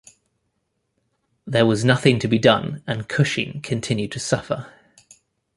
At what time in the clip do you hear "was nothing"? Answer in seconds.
1.67-2.17